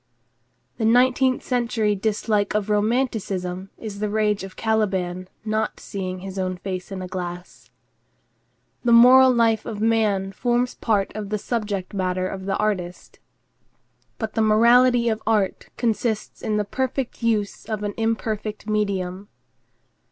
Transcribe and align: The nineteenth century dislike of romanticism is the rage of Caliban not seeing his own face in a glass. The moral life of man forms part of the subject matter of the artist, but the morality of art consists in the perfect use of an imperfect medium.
The 0.77 0.85
nineteenth 0.85 1.43
century 1.43 1.93
dislike 1.93 2.55
of 2.55 2.71
romanticism 2.71 3.69
is 3.77 3.99
the 3.99 4.09
rage 4.09 4.43
of 4.43 4.55
Caliban 4.55 5.27
not 5.45 5.79
seeing 5.79 6.21
his 6.21 6.39
own 6.39 6.57
face 6.57 6.91
in 6.91 7.03
a 7.03 7.07
glass. 7.07 7.69
The 8.83 8.93
moral 8.93 9.31
life 9.31 9.63
of 9.63 9.79
man 9.79 10.31
forms 10.31 10.73
part 10.73 11.11
of 11.15 11.29
the 11.29 11.37
subject 11.37 11.93
matter 11.93 12.27
of 12.27 12.47
the 12.47 12.57
artist, 12.57 13.19
but 14.17 14.33
the 14.33 14.41
morality 14.41 15.07
of 15.07 15.21
art 15.27 15.69
consists 15.77 16.41
in 16.41 16.57
the 16.57 16.65
perfect 16.65 17.21
use 17.21 17.65
of 17.65 17.83
an 17.83 17.93
imperfect 17.95 18.65
medium. 18.67 19.27